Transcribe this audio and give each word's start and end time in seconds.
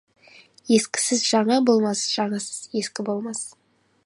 Ескісіз 0.77 1.21
жаңа 1.33 1.59
болмас, 1.69 2.03
жаңасыз 2.17 2.59
ескі 2.85 3.11
болмас. 3.13 3.49